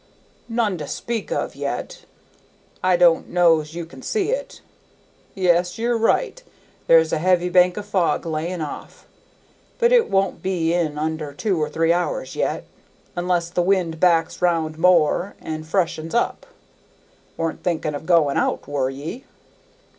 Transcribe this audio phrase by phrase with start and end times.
[0.49, 2.05] "None to speak of yet,
[2.83, 4.59] I don't know's you can see it,
[5.35, 6.41] yes, you're right;
[6.87, 9.05] there's a heavy bank of fog lyin' off,
[9.77, 12.63] but it won't be in under two or three hours yet,
[13.15, 16.47] unless the wind backs round more and freshens up.
[17.37, 19.25] Weren't thinking of going out, were ye?"